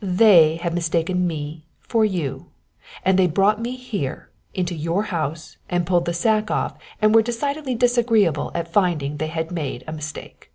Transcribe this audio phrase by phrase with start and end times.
[0.00, 2.46] They had mistaken me for you;
[3.04, 7.22] and they brought me here, into your house, and pulled the sack off and were
[7.22, 10.52] decidedly disagreeable at finding they had made a mistake.